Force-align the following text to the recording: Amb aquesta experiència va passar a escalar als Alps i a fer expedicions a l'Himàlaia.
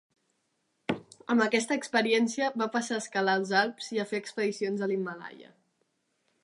Amb 1.33 1.43
aquesta 1.45 1.77
experiència 1.81 2.49
va 2.63 2.69
passar 2.77 2.99
a 2.99 3.03
escalar 3.05 3.37
als 3.41 3.53
Alps 3.61 3.93
i 3.97 4.03
a 4.05 4.09
fer 4.13 4.25
expedicions 4.25 4.81
a 4.87 4.93
l'Himàlaia. 4.93 5.55